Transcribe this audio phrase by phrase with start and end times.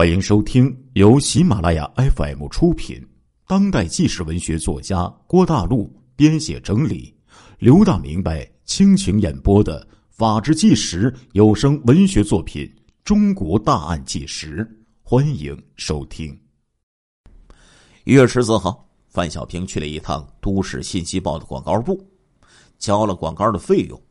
[0.00, 3.06] 欢迎收听由喜马拉雅 FM 出品、
[3.46, 7.14] 当代纪实文学作家郭大陆编写整理、
[7.58, 12.64] 刘大明白倾情演播的《法制纪实》有声文学作品
[13.04, 14.64] 《中国大案纪实》，
[15.02, 16.34] 欢迎收听。
[18.04, 22.02] 一月十四号，范小平去了一趟《都市信息报》的广告部，
[22.78, 24.02] 交了广告的费用，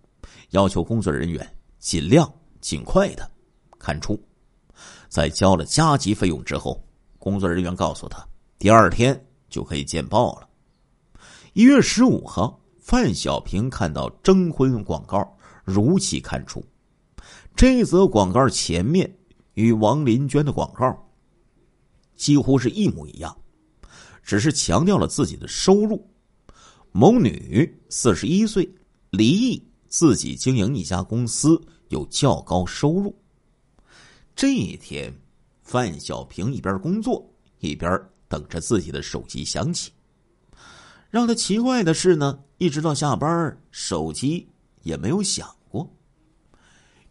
[0.51, 2.31] 要求工作人员尽量
[2.61, 3.31] 尽快的
[3.79, 4.23] 看出。
[5.09, 6.81] 在交了加急费用之后，
[7.17, 8.25] 工作人员告诉他，
[8.59, 10.47] 第二天就可以见报了。
[11.53, 16.63] 一月十五号，范小平看到征婚广告，如期刊出。
[17.55, 19.13] 这则广告前面
[19.55, 21.09] 与王林娟的广告
[22.15, 23.35] 几乎是一模一样，
[24.23, 26.07] 只是强调了自己的收入。
[26.91, 28.69] 某女四十一岁，
[29.09, 33.15] 离异，自己经营一家公司，有较高收入。
[34.39, 35.13] 这一天，
[35.63, 39.91] 范小平一边工作一边等着自己的手机响起。
[41.09, 44.47] 让他奇怪的是呢，一直到下班，手机
[44.83, 45.93] 也没有响过。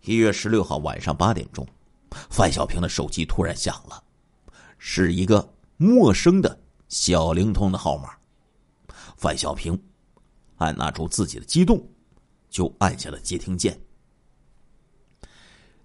[0.05, 1.69] 一月十六号晚上八点钟，
[2.30, 4.03] 范小平的手机突然响了，
[4.78, 8.08] 是一个陌生的小灵通的号码。
[9.19, 9.78] 范小平
[10.56, 11.86] 按捺住自己的激动，
[12.48, 13.78] 就按下了接听键。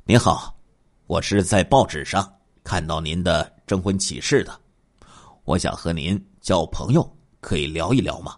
[0.06, 0.53] 你好。
[1.14, 2.28] 我是在报纸上
[2.64, 4.60] 看到您的征婚启事的，
[5.44, 7.08] 我想和您交朋友，
[7.40, 8.36] 可以聊一聊吗？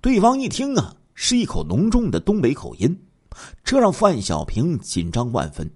[0.00, 3.00] 对方一听啊，是一口浓重的东北口音，
[3.62, 5.70] 这让范小平紧张万分。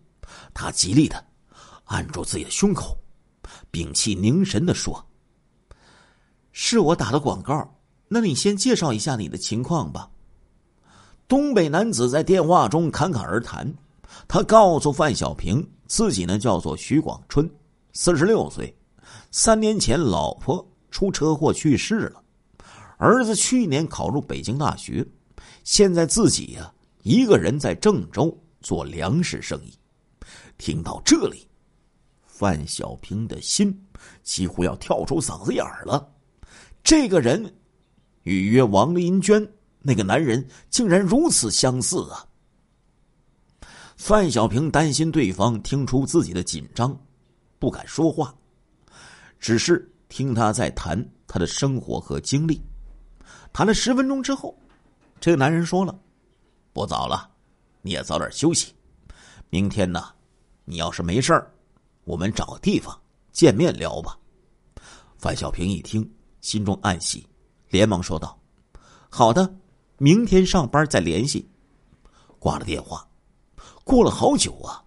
[0.53, 1.25] 他极力的
[1.85, 2.99] 按住自己的胸口，
[3.71, 5.07] 屏气凝神的说
[6.51, 7.77] ：“是我打的广告，
[8.09, 10.11] 那你先介绍一下你的情况吧。”
[11.29, 13.73] 东北男子在电话中侃侃而谈，
[14.27, 15.67] 他告诉范小平。
[15.89, 17.47] 自己呢叫做徐广春，
[17.93, 18.75] 四十六岁，
[19.31, 22.23] 三年前老婆出车祸去世了，
[22.97, 25.07] 儿子去年考入北京大学，
[25.65, 26.73] 现在自己呀
[27.03, 29.75] 一个人在郑州做粮食生意。
[30.57, 31.47] 听到这里，
[32.25, 33.79] 范小平的心
[34.23, 36.11] 几乎要跳出嗓子眼儿了。
[36.83, 37.55] 这个人
[38.23, 39.47] 与约王林娟
[39.83, 42.25] 那个男人竟然如此相似啊！
[44.05, 46.93] 范小平担心对方听出自己的紧张，
[47.61, 48.35] 不敢说话，
[49.39, 52.61] 只是听他在谈他的生活和经历。
[53.53, 54.59] 谈了十分钟之后，
[55.21, 55.97] 这个男人说了
[56.75, 57.31] ：“不早了，
[57.81, 58.75] 你也早点休息。
[59.51, 60.07] 明天呢，
[60.65, 61.49] 你要是没事儿，
[62.03, 64.19] 我们找个地方见面聊吧。”
[65.17, 67.25] 范小平一听，心中暗喜，
[67.69, 68.37] 连忙说道
[69.09, 69.49] ：“好的，
[69.97, 71.49] 明天上班再联系。”
[72.41, 73.07] 挂了电话。
[73.85, 74.83] 过了好久啊，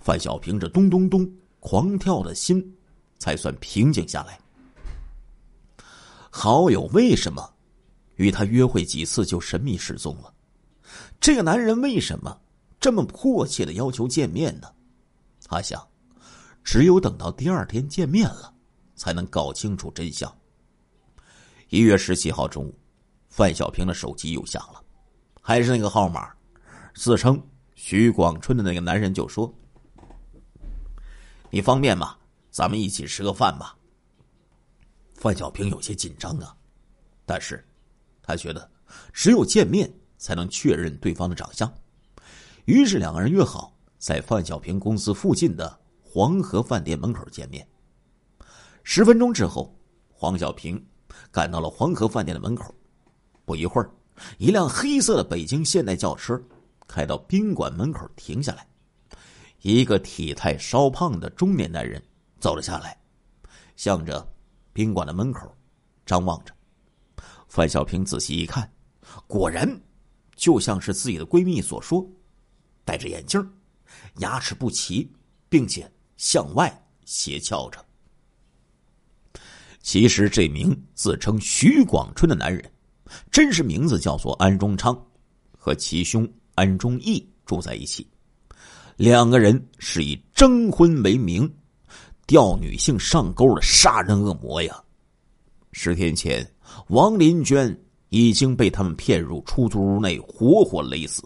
[0.00, 2.76] 范小平这咚咚咚狂跳的心
[3.18, 4.38] 才算平静下来。
[6.30, 7.54] 好友为什么
[8.16, 10.32] 与他约会几次就神秘失踪了？
[11.20, 12.40] 这个男人为什么
[12.80, 14.68] 这么迫切的要求见面呢？
[15.44, 15.86] 他想，
[16.64, 18.52] 只有等到第二天见面了，
[18.96, 20.34] 才能搞清楚真相。
[21.68, 22.74] 一月十七号中午，
[23.28, 24.82] 范小平的手机又响了，
[25.40, 26.32] 还是那个号码，
[26.94, 27.40] 自称。
[27.84, 29.52] 徐广春的那个男人就说
[31.50, 32.16] ：“你方便吗？
[32.48, 33.76] 咱们一起吃个饭吧。”
[35.18, 36.54] 范小平有些紧张啊，
[37.26, 37.66] 但是，
[38.22, 38.70] 他觉得
[39.12, 41.70] 只有见面才能确认对方的长相，
[42.66, 47.66] 于是两个人约好在范小平公司附近的黄河饭店门口见面。
[48.84, 49.76] 十分钟之后，
[50.12, 50.80] 黄小平
[51.32, 52.72] 赶到了黄河饭店的门口，
[53.44, 53.90] 不一会儿，
[54.38, 56.40] 一辆黑色的北京现代轿车。
[56.92, 58.66] 开到宾馆门口停下来，
[59.62, 62.02] 一个体态稍胖的中年男人
[62.38, 62.94] 走了下来，
[63.76, 64.30] 向着
[64.74, 65.50] 宾馆的门口
[66.04, 66.54] 张望着。
[67.48, 68.70] 范小平仔细一看，
[69.26, 69.66] 果然
[70.36, 72.06] 就像是自己的闺蜜所说，
[72.84, 73.40] 戴着眼镜，
[74.18, 75.10] 牙齿不齐，
[75.48, 77.82] 并且向外斜翘着。
[79.80, 82.70] 其实这名自称徐广春的男人，
[83.30, 84.94] 真实名字叫做安中昌，
[85.56, 86.30] 和其兄。
[86.62, 88.06] 安忠义住在一起，
[88.96, 91.52] 两个人是以征婚为名，
[92.24, 94.80] 钓女性上钩的杀人恶魔呀！
[95.72, 96.48] 十天前，
[96.86, 97.76] 王林娟
[98.10, 101.24] 已经被他们骗入出租屋内，活活勒死。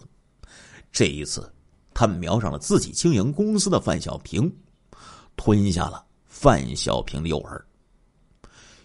[0.91, 1.53] 这一次，
[1.93, 4.51] 他们瞄上了自己经营公司的范小平，
[5.35, 7.61] 吞下了范小平的诱饵。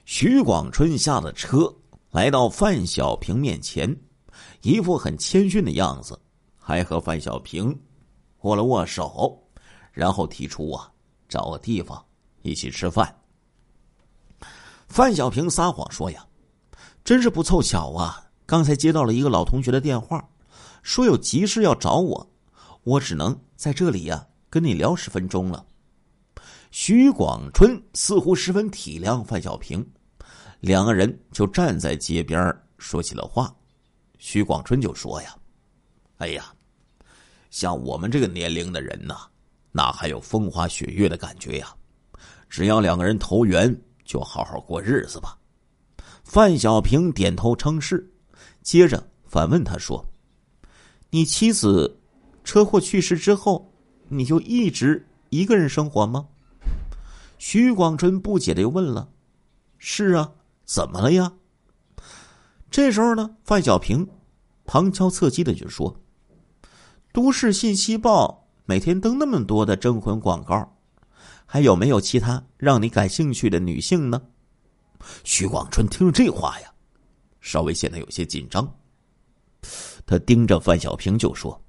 [0.05, 1.75] 徐广春下了车，
[2.11, 3.97] 来到范小平面前，
[4.61, 6.19] 一副很谦逊的样子。
[6.65, 7.77] 还和范小平
[8.43, 9.43] 握了握手，
[9.91, 10.89] 然后提出啊，
[11.29, 12.03] 找个地方
[12.43, 13.13] 一起吃饭。
[14.87, 16.25] 范小平撒谎说呀
[17.03, 18.25] ：“真是不凑巧啊！
[18.47, 20.29] 刚才接到了一个老同学的电话，
[20.83, 22.31] 说有急事要找我，
[22.85, 25.67] 我只能在这里呀跟你聊十分钟了。”
[26.71, 29.85] 徐广春似乎十分体谅范小平，
[30.61, 33.55] 两个人就站在街边说起了话。
[34.19, 35.37] 徐广春就说：“呀，
[36.23, 36.55] 哎呀，
[37.51, 39.29] 像我们这个年龄的人呐，
[39.73, 41.75] 哪还有风花雪月的感觉呀？
[42.49, 45.39] 只要两个人投缘。”就好好过日子吧。
[46.25, 48.13] 范小平点头称是，
[48.61, 50.05] 接着反问他说
[51.09, 52.01] ：“你妻子
[52.45, 53.73] 车祸去世之后，
[54.09, 56.29] 你就一直一个人生活吗？”
[57.39, 59.09] 徐广春不解的又问了
[59.79, 60.33] ：“是啊，
[60.65, 61.33] 怎么了呀？”
[62.71, 64.07] 这时候呢，范小平
[64.67, 66.03] 旁敲侧击的就说
[67.13, 70.69] ：“都市信息报每天登那么多的征婚广告。”
[71.45, 74.23] 还有没有其他让你感兴趣的女性呢？
[75.23, 76.73] 徐广春听了这话呀，
[77.43, 78.67] 稍微显得有些紧张。
[80.07, 81.63] 他盯着范小平就说：“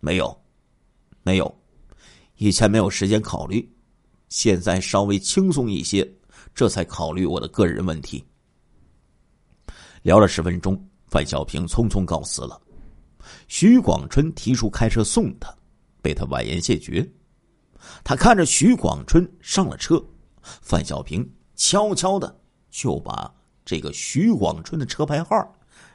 [0.00, 0.34] 没有，
[1.22, 1.54] 没有，
[2.36, 3.70] 以前没有时间考虑，
[4.30, 6.10] 现在稍微轻松一些，
[6.54, 8.24] 这才考虑我的个人问题。”
[10.00, 12.58] 聊了十分钟，范小平匆匆告辞了。
[13.48, 15.54] 徐广春提出开车送他，
[16.02, 17.08] 被他婉言谢绝。
[18.02, 20.02] 他看着徐广春上了车，
[20.42, 22.40] 范小平悄悄的
[22.70, 23.32] 就把
[23.64, 25.36] 这个徐广春的车牌号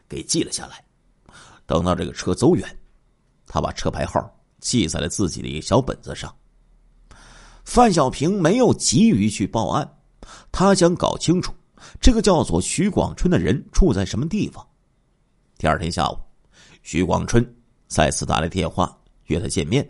[0.07, 0.83] 给记了下来。
[1.65, 2.79] 等到这个车走远，
[3.45, 4.19] 他把车牌号
[4.59, 6.33] 记在了自己的一个小本子上。
[7.63, 9.97] 范小平没有急于去报案，
[10.51, 11.53] 他想搞清楚
[12.01, 14.67] 这个叫做徐广春的人住在什么地方。
[15.57, 16.17] 第二天下午，
[16.91, 17.47] 徐广春
[17.88, 19.88] 再次打来电话约他见面，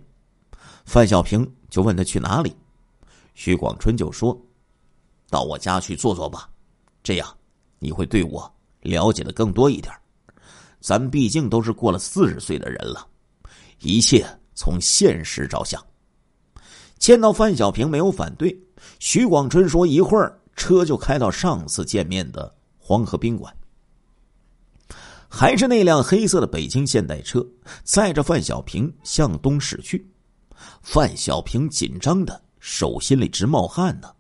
[0.83, 1.49] 范小平。
[1.69, 2.53] 就问他去哪里，
[3.35, 4.37] 徐广春就说
[5.31, 6.49] ：“到我家去坐坐吧，
[7.01, 7.37] 这样
[7.77, 9.95] 你会对我了解的更多一点。
[10.81, 13.07] 咱毕竟都是过了四十岁的人了，
[13.79, 15.81] 一切从现实着想。”
[16.99, 18.53] 见到范小平没有反对，
[18.99, 23.55] 徐广春说：“一会儿车就开到上次见面的黄河宾馆，
[25.29, 27.45] 还是那辆黑色的北京现代车，
[27.83, 30.05] 载着范小平向东驶去。”
[30.81, 34.11] 范小平紧张的手心里直冒汗呢，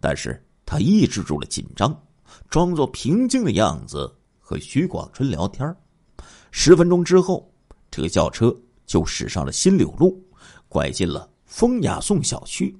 [0.00, 1.96] 但是他抑制住了紧张，
[2.48, 5.76] 装作平静的样子和徐广春聊天。
[6.50, 7.48] 十分钟之后，
[7.88, 8.52] 这个轿车
[8.84, 10.20] 就驶上了新柳路，
[10.68, 12.76] 拐进了风雅颂小区，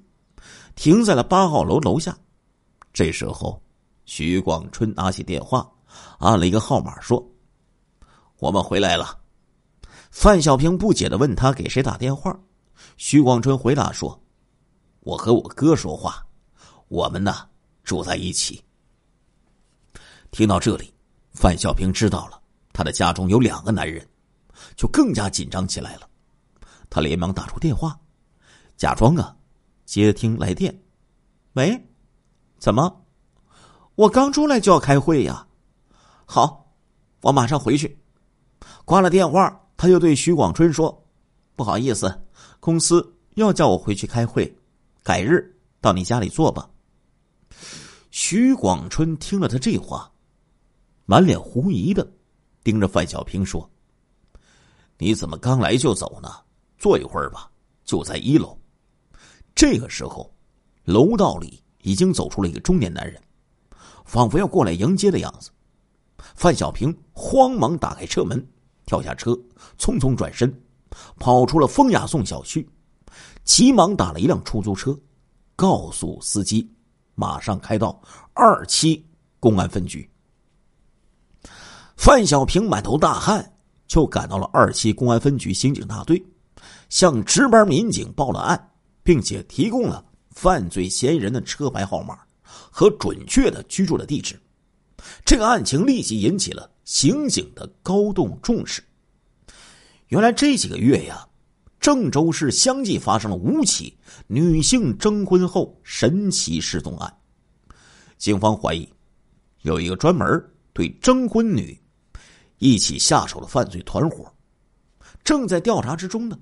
[0.75, 2.17] 停在了八号楼楼下。
[2.91, 3.61] 这时候，
[4.03, 5.71] 徐广春拿起电话，
[6.19, 7.25] 按了一个号码，说
[8.41, 9.19] ：“我们回来了。”
[10.09, 12.37] 范小平不解的问他：“给谁打电话？”
[12.97, 14.19] 徐广春回答说
[15.01, 16.25] ：“我和我哥说话，
[16.87, 17.47] 我们呢
[17.83, 18.61] 住在一起。”
[20.31, 20.93] 听到这里，
[21.31, 22.41] 范小平知道了
[22.73, 24.05] 他的家中有两个男人，
[24.75, 26.09] 就更加紧张起来了。
[26.89, 27.97] 他连忙打出电话，
[28.75, 29.35] 假装啊
[29.85, 30.77] 接听来电
[31.53, 31.79] ：“喂，
[32.57, 33.05] 怎么？
[33.95, 35.47] 我刚出来就要开会呀。
[36.25, 36.73] 好，
[37.21, 37.97] 我马上回去。”
[38.91, 41.07] 挂了电话，他又对徐广春说
[41.55, 42.13] ：“不好意思。”
[42.59, 44.53] 公司要叫我回去开会，
[45.01, 46.69] 改日到你家里坐吧。
[48.09, 50.11] 徐广春听了他这话，
[51.05, 52.05] 满脸狐疑的
[52.65, 53.71] 盯着范小平说
[54.99, 56.29] ：“你怎么刚来就走呢？
[56.77, 57.49] 坐一会儿吧，
[57.85, 58.59] 就在一楼。”
[59.55, 60.29] 这个时候，
[60.83, 63.23] 楼道里已经走出了一个中年男人，
[64.03, 65.49] 仿佛要过来迎接的样子。
[66.35, 68.45] 范小平慌忙打开车门，
[68.91, 69.31] 跳下车，
[69.79, 70.53] 匆匆转身。
[71.17, 72.67] 跑出了风雅颂小区，
[73.45, 74.99] 急忙打了一辆出租车，
[75.55, 76.69] 告诉司机
[77.15, 78.01] 马上开到
[78.33, 79.05] 二期
[79.39, 80.09] 公安分局。
[81.95, 83.53] 范小平满头大汗，
[83.87, 86.21] 就赶到了二期公安分局刑警大队，
[86.89, 88.71] 向值班民警报了案，
[89.03, 94.37] 并且提供了犯罪嫌疑人的车牌号码和准确的居住的地址。
[95.25, 98.83] 这个案情立即引起了刑警的高度重视。
[100.07, 101.27] 原来这几个月呀，
[101.79, 107.17] 郑州市相继发生了五起女性征婚后神奇失踪案。
[108.17, 108.87] 警方怀疑，
[109.61, 110.27] 有一个专门
[110.73, 111.81] 对征婚女
[112.59, 114.31] 一起下手的犯罪团伙，
[115.23, 116.37] 正在调查之中呢。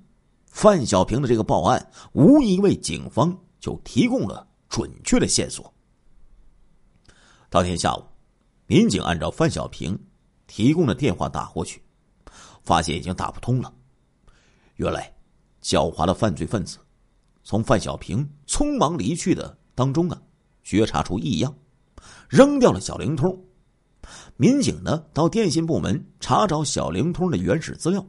[0.52, 5.72] 范小平的这个报案，无疑为警方就提供了准确的线索。
[7.50, 8.04] 当天下午，
[8.70, 10.00] 民警按照范小平
[10.46, 11.82] 提供的电话打过去。
[12.62, 13.74] 发现已经打不通了。
[14.76, 15.12] 原来，
[15.60, 16.78] 狡猾的犯罪分子
[17.44, 20.22] 从范小平匆忙离去的当中啊，
[20.62, 21.52] 觉察出异样，
[22.28, 23.36] 扔掉了小灵通。
[24.38, 28.06] 民警呢，到电信部门查找小灵通的原始资料，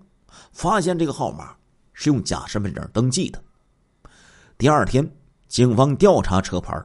[0.53, 1.57] 发现这个号码
[1.95, 3.43] 是用假身份证登记的。
[4.59, 5.11] 第二天，
[5.49, 6.79] 警方调查车牌，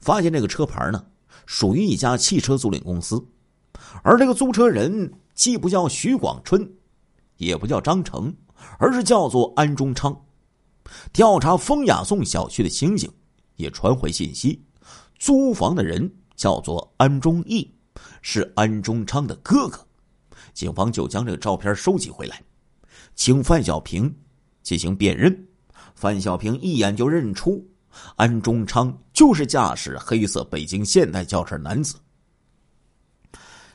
[0.00, 1.06] 发现这个车牌呢，
[1.46, 3.24] 属于一家汽车租赁公司，
[4.02, 6.72] 而这个租车人既不叫徐广春，
[7.36, 8.34] 也不叫张成，
[8.78, 10.24] 而是叫做安中昌。
[11.12, 13.10] 调查风雅颂小区的刑警
[13.56, 14.62] 也传回信息，
[15.18, 17.70] 租房的人叫做安中义。
[18.22, 19.86] 是安中昌的哥哥，
[20.52, 22.42] 警方就将这个照片收集回来，
[23.14, 24.12] 请范小平
[24.62, 25.46] 进行辨认。
[25.94, 27.64] 范小平一眼就认出
[28.16, 31.96] 安中昌就是驾驶黑色北京现代轿车男子。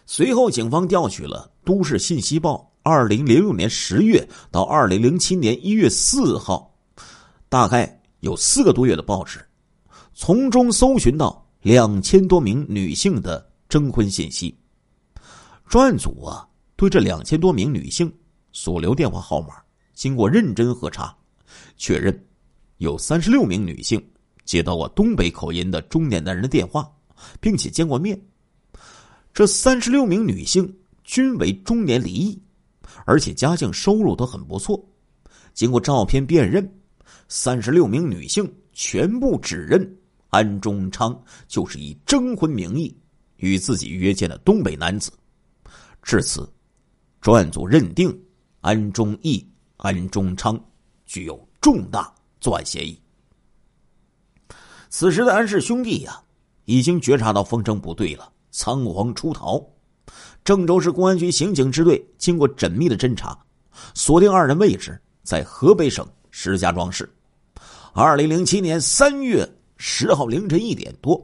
[0.06, 6.74] 随后，警方调取了《都市信息报》二零零六年十月到二零零七年一月四号，
[7.48, 9.40] 大概有四个多月的报纸，
[10.14, 13.48] 从中搜寻到两千多名女性的。
[13.70, 14.58] 征婚信息，
[15.68, 16.44] 专案组啊，
[16.76, 18.12] 对这两千多名女性
[18.52, 19.62] 所留电话号码
[19.94, 21.16] 经过认真核查，
[21.78, 22.28] 确认
[22.80, 24.02] 有三十六名女性
[24.46, 26.90] 接到过东北口音的中年男人的电话，
[27.42, 28.20] 并且见过面。
[29.34, 32.42] 这三十六名女性均为中年离异，
[33.06, 34.82] 而且家境收入都很不错。
[35.54, 36.68] 经过照片辨认，
[37.28, 39.98] 三十六名女性全部指认
[40.30, 42.96] 安中昌就是以征婚名义。
[43.36, 45.12] 与自己约见的东北男子，
[46.02, 46.50] 至此，
[47.22, 48.18] 专案组认定
[48.62, 49.46] 安中义、
[49.78, 50.58] 安中昌
[51.06, 53.00] 具有重大作案嫌疑。
[54.89, 56.22] 此时的安氏兄弟呀，
[56.65, 59.63] 已经觉察到风声不对了，仓皇出逃。
[60.43, 63.38] 郑州市公安局刑警支队经过缜密的侦查，
[63.93, 67.08] 锁定二人位置在河北省石家庄市。
[67.93, 71.24] 二零零七年三月十号凌晨一点多。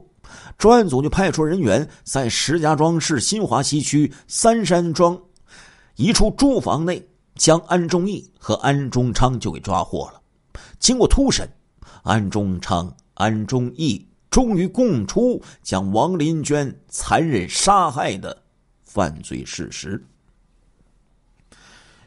[0.58, 5.18] 专案组就派出人员在石家庄市新华西区三山庄
[5.96, 7.04] 一处住房内，
[7.36, 10.20] 将安忠义和安忠昌就给抓获了。
[10.86, 11.50] 经过突审，
[12.04, 18.40] 安忠昌、安忠义终于供出将王林娟残忍杀害的
[18.84, 20.00] 犯罪事实。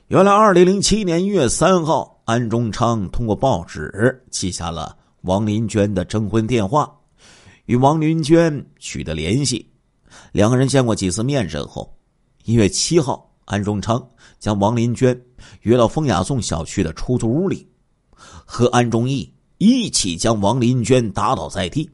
[0.07, 6.89] 原来，二零零七年一月三号，安忠昌通过报纸记下了王林娟的征婚电话。
[7.65, 9.69] 与王林娟取得联系，
[10.31, 11.93] 两个人见过几次面之后，
[12.45, 14.09] 一月七号，安中昌
[14.39, 15.21] 将王林娟
[15.63, 17.68] 约到风雅颂小区的出租屋里，
[18.45, 21.89] 和安忠义一起将王林娟打倒在地，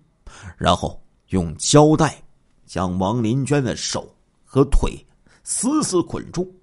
[0.57, 2.21] 然后用胶带
[2.65, 4.13] 将王林娟的手
[4.43, 4.97] 和腿
[5.43, 6.53] 死死捆住，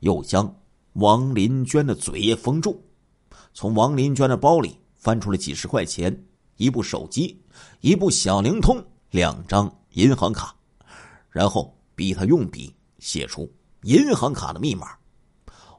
[0.00, 0.54] 又将
[0.94, 2.82] 王林娟的嘴也封住，
[3.52, 6.24] 从王林娟的包里翻出了几十块钱。
[6.56, 7.36] 一部手机，
[7.80, 8.80] 一部小灵通，
[9.10, 10.54] 两张银行卡，
[11.28, 14.92] 然后逼他用笔写出银行卡的密码。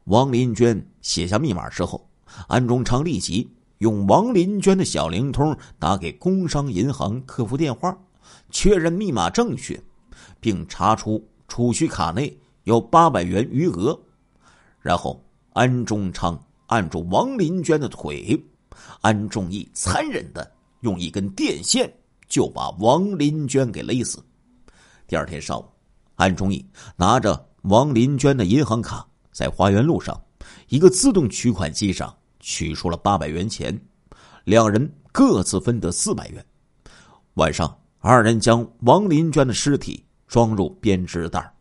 [0.04, 2.06] 王林娟写下密码之后，
[2.48, 3.50] 安中昌立即
[3.80, 7.98] 用王林娟的小灵通打给工商银行客服电话，
[8.50, 9.82] 确认密码正确，
[10.40, 14.00] 并查出储蓄卡内有八百元余额。
[14.80, 15.24] 然后，
[15.54, 18.42] 安中昌按住王林娟的腿，
[19.02, 20.52] 安仲义残忍的。
[20.82, 21.92] 用一根电线
[22.28, 24.24] 就把王林娟给勒死。
[25.08, 25.66] 第二天上午，
[26.14, 26.64] 安忠义
[26.96, 30.22] 拿着王林娟的银行卡，在花园路上
[30.68, 32.16] 一个自动取款机上
[32.46, 33.76] 取出了八百元钱，
[34.44, 36.46] 两人各自分得四百元。
[37.34, 41.52] 晚上，二人将王林娟的尸体装入编织袋，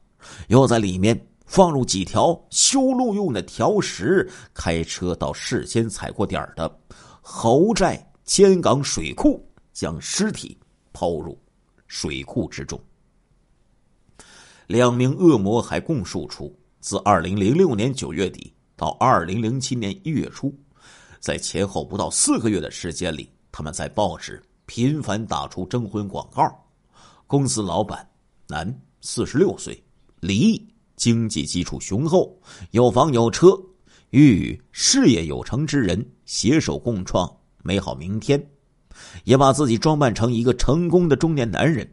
[0.49, 6.81] 又在里面放入几条修路用的条石，开车到事先踩过点的
[7.23, 8.07] 侯寨。
[8.25, 10.59] 尖港水库将尸体
[10.95, 11.39] 抛入
[11.87, 12.81] 水库之中。
[14.67, 20.55] 两名恶魔还供述出，自二零零六年九月底到二零零七年一月初，
[21.25, 26.43] 在前后不到四个月的时间里，他们在报纸频繁打出征婚广告。
[27.27, 28.07] 公司老板
[28.47, 29.83] 男，四十六岁，
[30.21, 32.39] 离异，经济基础雄厚，
[32.73, 33.59] 有房有车，
[34.11, 37.27] 欲与事业有成之人携手共创。
[37.63, 38.47] 美好明天，
[39.25, 41.91] 也把自己装扮成一个成功的中年男人。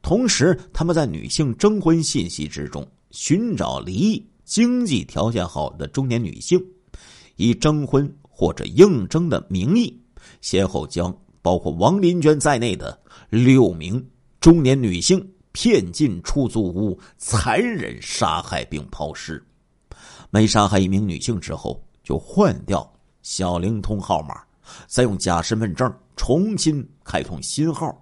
[0.00, 6.58] 同时，他们在女性征婚信息之中寻找离异、经济条件好的中年女性，
[7.36, 9.98] 以征婚或者应征的名义，
[10.42, 13.00] 先后将包括王林娟在内的
[13.30, 14.06] 六名
[14.40, 19.42] 中年女性骗进出租屋，残忍杀害并抛尸。
[20.28, 24.42] 每杀害一名女性之后，就换掉小灵通号码。
[24.86, 27.96] 再用假身份证重新开通新号，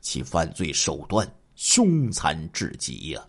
[0.00, 1.26] 其犯罪手段
[1.56, 3.20] 凶残至极呀。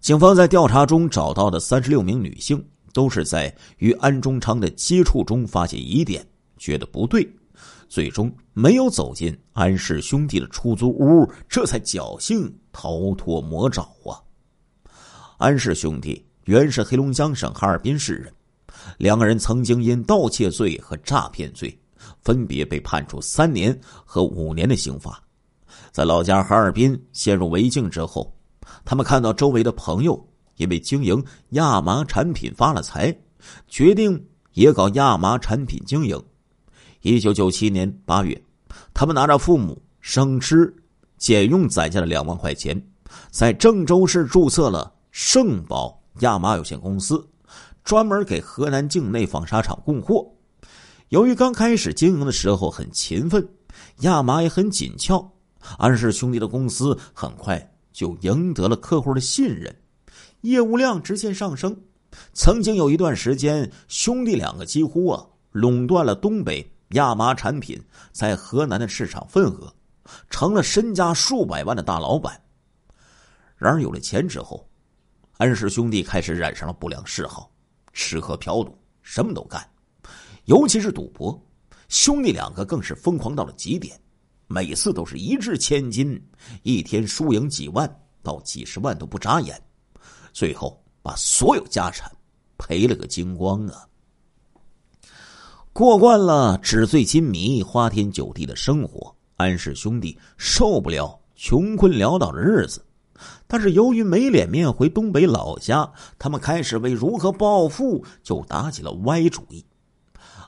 [0.00, 2.66] 警方在调查中找到的三十六名女性，
[2.98, 6.26] 都是在与安中昌的接触中发现疑点，
[6.56, 7.24] 觉得不对，
[7.88, 14.18] 最终没有走进安氏兄弟的出租屋，这才侥幸逃脱魔爪啊。
[15.36, 18.32] 安氏兄弟原是黑龙江省哈尔滨市人，
[18.96, 21.78] 两个人曾经因盗窃罪和诈骗罪，
[22.22, 25.22] 分别被判处三年和五年的刑罚，
[25.92, 28.34] 在老家哈尔滨陷入违境之后。
[28.84, 33.16] 他们看到周围的朋友因为经营亚麻产品发了财，
[33.66, 36.22] 决定也搞亚麻产品经营。
[37.00, 38.40] 一九九七年八月，
[38.92, 40.74] 他们拿着父母省吃
[41.16, 42.80] 俭用攒下的两万块钱，
[43.30, 47.26] 在郑州市注册了盛宝亚麻有限公司，
[47.84, 50.28] 专门给河南境内纺纱厂供货。
[51.10, 53.48] 由于刚开始经营的时候很勤奋，
[54.00, 55.32] 亚麻也很紧俏，
[55.78, 57.72] 安氏兄弟的公司很快。
[57.90, 59.74] 就赢得了客户的信任，
[60.42, 61.76] 业务量直线上升。
[62.32, 67.78] 曾经有一段时间，兄弟两个几乎啊垄断了东北亚麻产品
[68.12, 69.72] 在河南的市场份额，
[70.30, 72.40] 成了身家数百万的大老板。
[73.56, 74.66] 然而有了钱之后，
[75.36, 77.50] 安氏兄弟开始染上了不良嗜好，
[77.92, 79.68] 吃喝嫖赌，什么都干，
[80.46, 81.38] 尤其是赌博，
[81.88, 84.00] 兄弟两个更是疯狂到了极点。
[84.46, 86.18] 每次都是一掷千金，
[86.62, 89.62] 一天输赢几万到几十万都不眨眼，
[90.38, 92.08] 最后把所有家产
[92.56, 93.88] 赔了个精光啊！
[95.72, 102.86] 过惯了纸醉金迷、花天酒地的生活，安氏兄弟受不了穷困潦倒的日子。
[103.48, 109.66] 但是由于没脸面回东北老家，他们开始为如何暴富就打起了歪主意。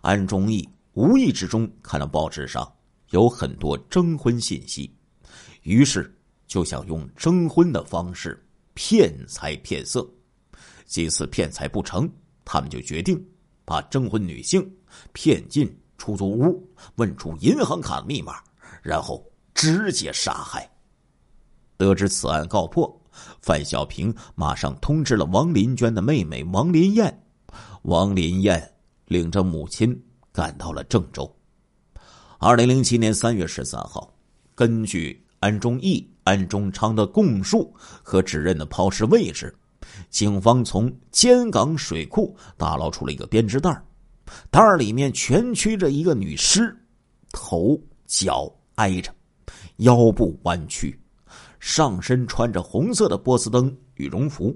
[0.03, 2.73] 安忠义无意之中看到报纸上。
[3.09, 4.89] 有很多征婚信息，
[5.63, 6.17] 于是
[6.47, 8.41] 就想用征婚的方式
[8.83, 10.09] 骗财骗色。
[10.87, 12.11] 几次骗财不成，
[12.47, 13.23] 他们就决定
[13.63, 14.67] 把征婚女性
[15.13, 18.43] 骗进出租屋，问出银行卡密码，
[18.83, 20.67] 然后直接杀害。
[21.77, 22.91] 得知此案告破，
[23.43, 27.23] 范小平马上通知了王林娟的妹妹王林燕。
[27.83, 28.73] 王林燕
[29.05, 29.95] 领着母亲
[30.33, 31.31] 赶到了郑州。
[32.39, 34.11] 二零零七年三月十三号，
[34.55, 39.55] 根据安忠义、安忠昌的供述和指认的抛尸位置，
[40.11, 43.83] 警方从尖港水库打捞出了一个编织袋
[44.51, 46.77] 袋里面蜷曲着一个女尸，
[47.33, 49.13] 头脚挨着，
[49.79, 51.01] 腰部弯曲，
[51.59, 54.55] 上身穿着红色的波司登羽绒服，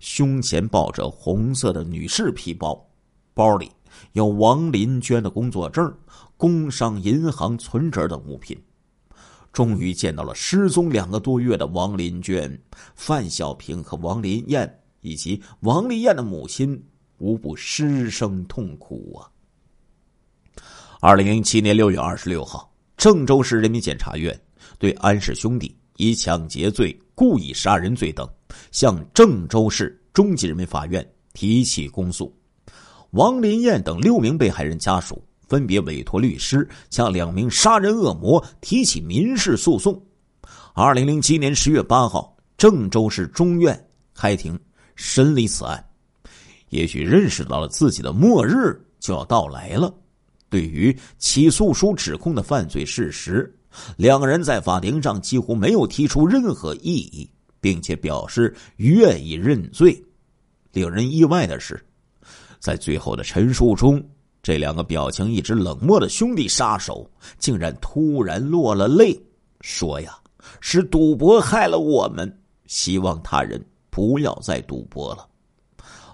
[0.00, 2.84] 胸前抱着红色的女士皮包，
[3.32, 3.70] 包里
[4.12, 5.90] 有王林娟的工作证。
[6.38, 8.54] 工商银行存折等物品，
[9.56, 12.60] 终于见到了失踪两个多月的王林娟、
[12.94, 16.78] 范小平和王林燕，以及王林燕的母亲，
[17.16, 19.32] 无不失声痛哭啊！
[21.00, 24.38] 二零零七年六月二十六号，郑州市人民检察院
[24.78, 28.28] 对安氏兄弟以抢劫罪、故意杀人罪等，
[28.72, 32.30] 向郑州市中级人民法院提起公诉。
[33.12, 35.25] 王林燕等六名被害人家属。
[35.48, 40.00] 分别委托律师向两名杀人恶魔提起民事诉讼。
[40.74, 44.58] 二零零七年十月八号，郑州市中院开庭
[44.94, 45.82] 审理此案。
[46.70, 49.92] 也许认识到了自己的末日就要到来了。
[50.48, 53.52] 对于起诉书指控的犯罪事实，
[53.96, 57.28] 两个人在法庭上几乎没有提出任何异议，
[57.60, 60.02] 并且表示愿意认罪。
[60.72, 61.84] 令人意外的是，
[62.58, 64.04] 在最后的陈述中。
[64.46, 69.20] 这两个表情一直冷漠的兄弟杀手，竟然突然落了泪，
[69.60, 70.16] 说：“呀，
[70.60, 72.32] 是赌博害了我们，
[72.68, 75.28] 希望他人不要再赌博了。”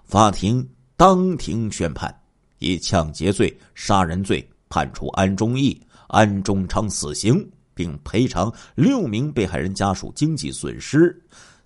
[0.08, 0.66] 法庭
[0.96, 2.10] 当庭宣判，
[2.58, 11.14] 以抢劫罪、杀人罪判处安忠义、安忠昌死刑，并赔偿六名被害人家属经济损失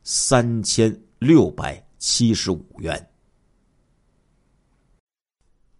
[0.02, 3.08] 三千六百七十五元。